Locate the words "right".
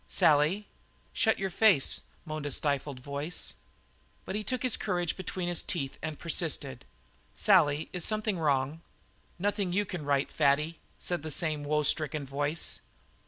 10.03-10.31